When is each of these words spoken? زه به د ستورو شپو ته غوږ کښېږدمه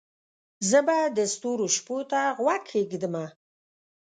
زه 0.69 0.79
به 0.87 0.97
د 1.17 1.19
ستورو 1.33 1.65
شپو 1.75 1.97
ته 2.11 2.19
غوږ 2.37 2.61
کښېږدمه 2.67 3.25